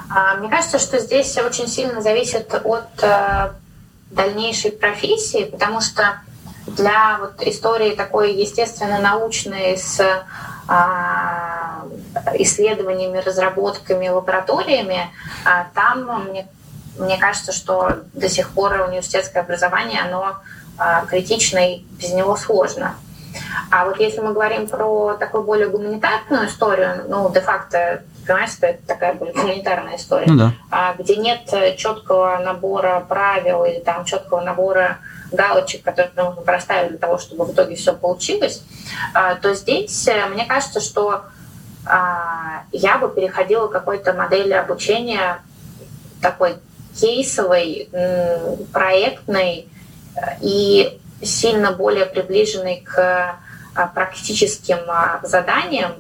[0.09, 3.53] А, мне кажется, что здесь очень сильно зависит от э,
[4.11, 6.21] дальнейшей профессии, потому что
[6.67, 10.01] для вот истории такой естественно-научной с
[10.69, 11.85] а,
[12.35, 15.11] исследованиями, разработками, лабораториями,
[15.45, 16.47] а, там мне,
[16.99, 20.37] мне кажется, что до сих пор университетское образование, оно
[20.79, 22.95] а, критично и без него сложно.
[23.71, 29.15] А вот если мы говорим про такую более гуманитарную историю, ну, де-факто, понимаешь, это такая
[29.15, 30.95] более гуманитарная история, ну, да.
[30.99, 34.99] где нет четкого набора правил или там четкого набора
[35.33, 38.63] галочек, которые нужно проставить для того, чтобы в итоге все получилось,
[39.15, 41.25] а, то здесь э, мне кажется, что
[41.87, 45.39] а, я бы переходила к какой-то модели обучения
[46.21, 46.57] такой
[46.95, 47.89] кейсовой,
[48.73, 49.67] проектной
[50.15, 53.39] э, и сильно более приближенной к
[53.75, 54.79] а, практическим
[55.23, 55.93] заданиям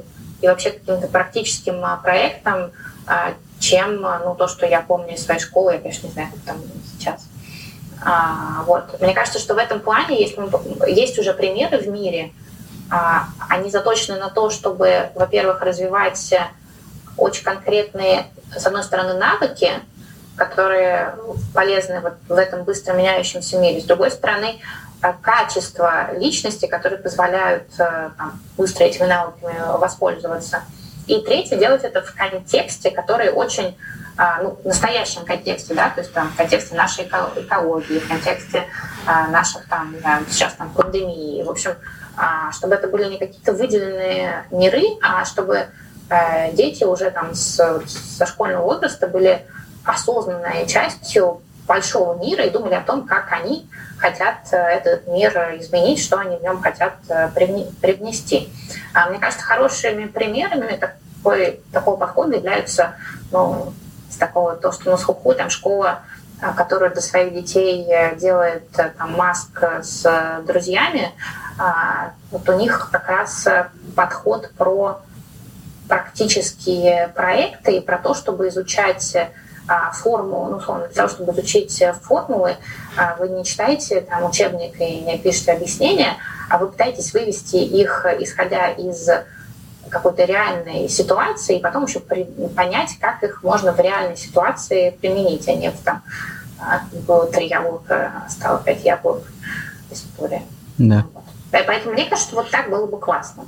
[0.43, 2.72] и вообще каким-то практическим проектам,
[3.59, 6.62] чем ну, то, что я помню из своей школы, я, конечно, не знаю, как там
[6.93, 7.26] сейчас.
[8.05, 9.01] А, вот.
[9.01, 10.36] Мне кажется, что в этом плане есть,
[10.88, 12.32] есть уже примеры в мире,
[12.90, 16.34] а, они заточены на то, чтобы, во-первых, развивать
[17.16, 18.26] очень конкретные,
[18.57, 19.70] с одной стороны, навыки,
[20.36, 21.14] которые
[21.55, 23.80] полезны вот в этом быстро меняющемся мире.
[23.80, 24.61] С другой стороны,
[25.23, 30.63] качество личности, которые позволяют э, там, быстро этими навыками воспользоваться.
[31.07, 33.77] И третье, делать это в контексте, который очень
[34.17, 38.65] а, ну, в настоящем контексте, да, то есть там в контексте нашей экологии, в контексте
[39.07, 41.73] а, наших там, да, сейчас там пандемии, в общем,
[42.17, 45.67] а, чтобы это были не какие-то выделенные миры, а чтобы
[46.11, 49.47] э, дети уже там с, со школьного возраста были
[49.85, 56.03] осознанной частью большого мира и думали о том, как они хотят э, этот мир изменить,
[56.03, 58.53] что они в нем хотят э, привнести.
[59.09, 62.95] Мне кажется, хорошими примерами такой, такого подхода являются
[63.31, 63.73] ну,
[64.11, 66.01] с такого, то, что на слуху, там школа,
[66.43, 71.13] а, которая для своих детей э, делает э, там, маск с друзьями,
[71.57, 75.03] а, вот у них как раз э, подход про
[75.89, 79.29] практические проекты и про то, чтобы изучать а,
[79.93, 82.57] форму, ну, условно, для того, чтобы изучить формулы,
[83.19, 86.17] вы не читаете там учебник и не пишете объяснения,
[86.51, 89.09] а вы пытаетесь вывести их, исходя из
[89.93, 92.25] какой-то реальной ситуации, и потом еще при,
[92.57, 96.03] понять, как их можно в реальной ситуации применить, а не в там
[96.59, 99.23] а, было три яблока, стало пять яблок
[99.91, 100.43] история.
[100.79, 101.07] Да.
[101.13, 101.25] Вот.
[101.51, 103.45] Поэтому мне кажется, что вот так было бы классно.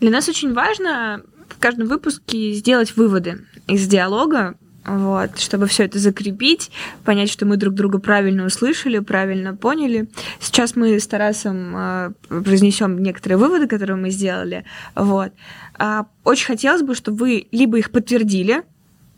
[0.00, 5.98] Для нас очень важно в каждом выпуске сделать выводы из диалога, вот, чтобы все это
[5.98, 6.70] закрепить,
[7.04, 10.08] понять, что мы друг друга правильно услышали, правильно поняли.
[10.40, 14.64] Сейчас мы с Тарасом э, произнесем некоторые выводы, которые мы сделали.
[14.94, 15.32] Вот.
[15.78, 18.62] А, очень хотелось бы, чтобы вы либо их подтвердили,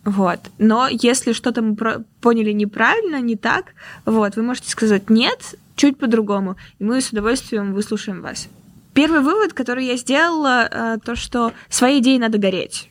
[0.04, 0.40] вот.
[0.58, 1.76] Но если что-то мы
[2.20, 3.66] поняли неправильно, не так,
[4.06, 8.48] вот, вы можете сказать нет, чуть по-другому, и мы с удовольствием выслушаем вас.
[8.92, 12.89] Первый вывод, который я сделала, э, то, что своей идеей надо гореть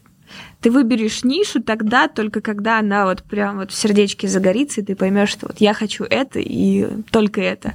[0.61, 4.95] ты выберешь нишу тогда, только когда она вот прям вот в сердечке загорится, и ты
[4.95, 7.73] поймешь, что вот я хочу это и только это.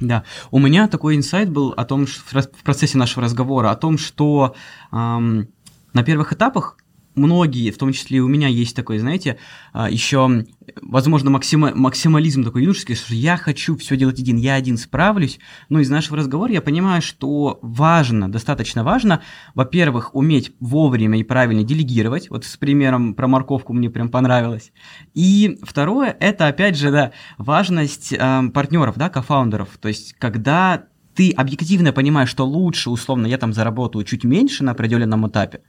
[0.00, 4.54] Да, у меня такой инсайт был о том, в процессе нашего разговора, о том, что
[4.92, 5.48] эм,
[5.92, 6.76] на первых этапах
[7.14, 9.38] многие, в том числе и у меня есть такой, знаете,
[9.72, 10.44] а, еще,
[10.80, 15.38] возможно, максима, максимализм такой юношеский, что я хочу все делать один, я один справлюсь.
[15.68, 19.22] Но из нашего разговора я понимаю, что важно, достаточно важно,
[19.54, 22.30] во-первых, уметь вовремя и правильно делегировать.
[22.30, 24.72] Вот с примером про морковку мне прям понравилось.
[25.14, 29.78] И второе, это опять же, да, важность э, партнеров, да, кофаундеров.
[29.78, 30.84] То есть, когда
[31.14, 35.60] ты объективно понимаешь, что лучше, условно, я там заработаю чуть меньше на определенном этапе,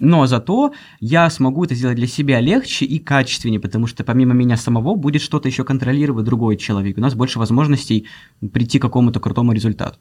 [0.00, 4.56] но зато я смогу это сделать для себя легче и качественнее, потому что помимо меня
[4.56, 6.98] самого будет что-то еще контролировать другой человек.
[6.98, 8.08] У нас больше возможностей
[8.52, 9.98] прийти к какому-то крутому результату.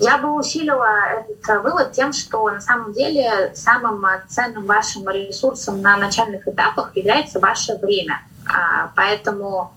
[0.00, 0.86] Я бы усилила
[1.18, 7.40] этот вывод тем, что на самом деле самым ценным вашим ресурсом на начальных этапах является
[7.40, 8.20] ваше время.
[8.46, 9.72] А, поэтому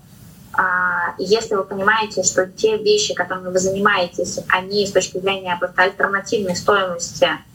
[0.52, 5.82] а, если вы понимаете, что те вещи, которыми вы занимаетесь, они с точки зрения просто
[5.82, 7.51] альтернативной стоимости Э,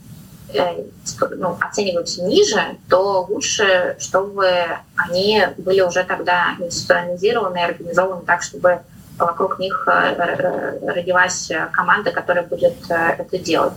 [0.53, 8.81] ну, оцениваются ниже, то лучше, чтобы они были уже тогда институционализированы и организованы так, чтобы
[9.17, 13.73] вокруг них э, родилась команда, которая будет э, это делать.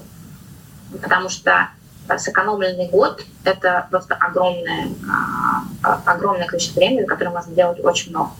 [1.02, 1.70] Потому что
[2.18, 4.88] сэкономленный год— это просто огромное,
[5.82, 8.30] а, огромное количество времени, которое можно делать очень много.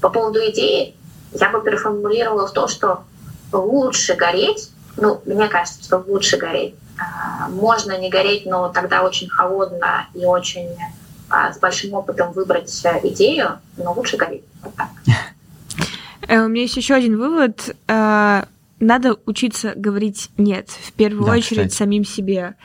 [0.00, 0.94] По поводу идеи
[1.32, 3.04] я бы переформулировала в то, что
[3.52, 6.85] лучше гореть, ну, мне кажется, что лучше гореть а,
[7.50, 10.68] можно не гореть, но тогда очень холодно и очень
[11.28, 12.70] а, с большим опытом выбрать
[13.02, 14.44] идею, но лучше гореть.
[16.28, 17.76] Э, у меня есть еще один вывод.
[18.78, 21.74] Надо учиться говорить нет, в первую да, очередь кстати.
[21.74, 22.56] самим себе,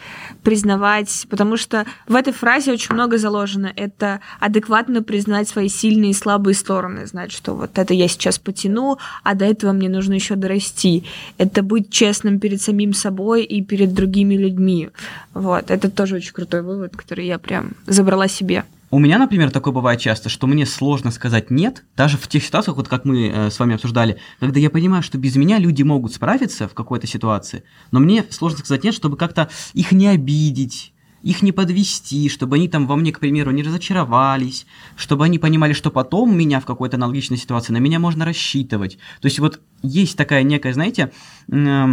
[0.43, 3.71] признавать, потому что в этой фразе очень много заложено.
[3.75, 8.97] Это адекватно признать свои сильные и слабые стороны, знать, что вот это я сейчас потяну,
[9.23, 11.05] а до этого мне нужно еще дорасти.
[11.37, 14.89] Это быть честным перед самим собой и перед другими людьми.
[15.33, 18.65] Вот, это тоже очень крутой вывод, который я прям забрала себе.
[18.93, 22.75] У меня, например, такое бывает часто, что мне сложно сказать «нет», даже в тех ситуациях,
[22.75, 26.13] вот как мы э, с вами обсуждали, когда я понимаю, что без меня люди могут
[26.13, 31.41] справиться в какой-то ситуации, но мне сложно сказать «нет», чтобы как-то их не обидеть, их
[31.41, 34.65] не подвести, чтобы они там во мне, к примеру, не разочаровались,
[34.97, 38.97] чтобы они понимали, что потом меня в какой-то аналогичной ситуации на меня можно рассчитывать.
[39.21, 41.13] То есть вот есть такая некая, знаете,
[41.49, 41.85] э,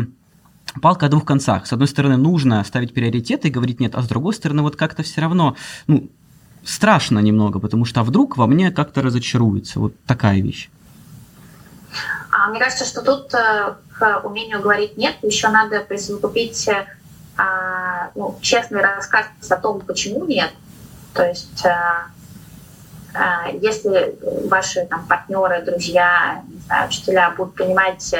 [0.82, 1.66] палка о двух концах.
[1.66, 5.04] С одной стороны, нужно ставить приоритеты и говорить нет, а с другой стороны, вот как-то
[5.04, 6.10] все равно, ну,
[6.68, 9.80] страшно немного, потому что а вдруг во мне как-то разочаруется.
[9.80, 10.70] Вот такая вещь.
[12.30, 16.86] А, мне кажется, что тут э, к умению говорить нет еще надо присовокупить э,
[17.38, 20.50] а, ну, честный рассказ о том, почему нет.
[21.14, 21.78] То есть э,
[23.62, 28.14] если ваши там, партнеры, друзья, не знаю, учителя будут понимать,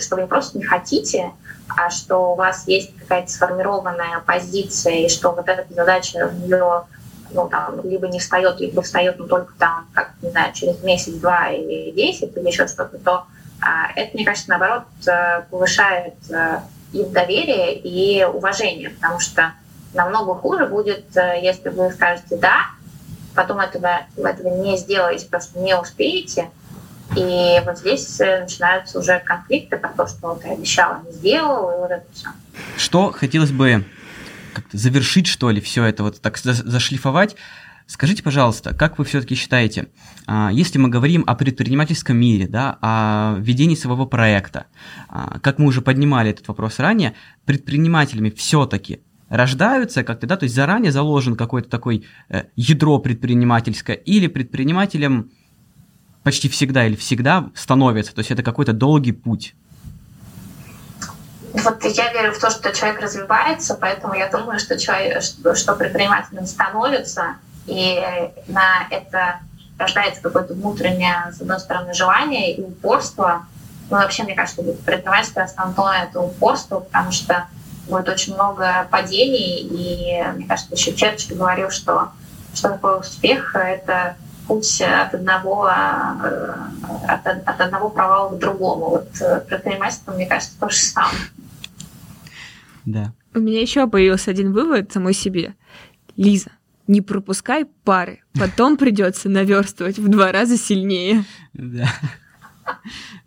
[0.00, 1.30] что вы просто не хотите,
[1.68, 6.84] а что у вас есть какая-то сформированная позиция, и что вот эта задача в нее
[7.32, 11.12] ну, там, либо не встает, либо встает, но только там, как, не знаю, через месяц,
[11.14, 13.26] два или десять, или еще что-то, то
[13.60, 19.52] а, это, мне кажется, наоборот, э, повышает а, и доверие, и уважение, потому что
[19.92, 22.66] намного хуже будет, э, если вы скажете «да»,
[23.34, 26.50] потом этого, этого не сделаете, просто не успеете,
[27.16, 31.90] и вот здесь начинаются уже конфликты про то, что ты обещала, не сделал, и вот
[31.90, 32.28] это все.
[32.76, 33.84] Что хотелось бы
[34.50, 37.36] как-то завершить, что ли, все это, вот так зашлифовать.
[37.86, 39.88] Скажите, пожалуйста, как вы все-таки считаете,
[40.26, 44.66] а, если мы говорим о предпринимательском мире, да, о ведении своего проекта,
[45.08, 47.14] а, как мы уже поднимали этот вопрос ранее,
[47.46, 54.26] предпринимателями все-таки рождаются как-то, да, то есть заранее заложен какой-то такой э, ядро предпринимательское, или
[54.26, 55.30] предпринимателем
[56.22, 59.54] почти всегда или всегда становится, то есть это какой-то долгий путь.
[61.52, 65.74] Вот я верю в то, что человек развивается, поэтому я думаю, что, человек, что, что
[65.74, 67.36] предпринимателем становится,
[67.66, 68.00] и
[68.46, 69.40] на это
[69.78, 73.46] рождается какое-то внутреннее, с одной стороны, желание и упорство.
[73.90, 77.46] Ну, вообще, мне кажется, предпринимательство основное— это упорство, потому что
[77.88, 82.12] будет очень много падений, и, мне кажется, еще Черчилль говорил, что
[82.54, 84.16] что такое успех— это
[84.50, 86.54] путь от одного, э,
[87.06, 88.90] от, от одного провала к другому.
[88.90, 91.22] Вот э, предпринимательство, мне кажется, то же самое.
[92.84, 93.12] Да.
[93.32, 95.54] У меня еще появился один вывод самой себе.
[96.16, 96.50] Лиза,
[96.88, 101.24] не пропускай пары, потом придется наверстывать в два раза сильнее.
[101.52, 101.86] Да,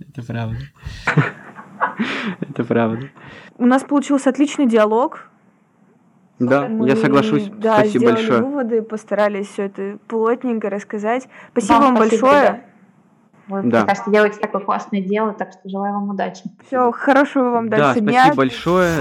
[0.02, 0.58] это правда.
[2.42, 3.10] Это правда.
[3.58, 5.30] У нас получился отличный диалог.
[6.48, 7.50] Да, Мы, я соглашусь.
[7.58, 8.42] Да, спасибо большое.
[8.42, 11.28] выводы, постарались все это плотненько рассказать.
[11.52, 12.52] Спасибо вам, вам спасибо, большое.
[12.52, 12.60] Да.
[13.48, 13.78] Вы, да.
[13.80, 16.44] мне кажется, делаете такое классное дело, так что желаю вам удачи.
[16.68, 18.22] Все, хорошего вам дальше да, дня.
[18.22, 19.00] Спасибо большое.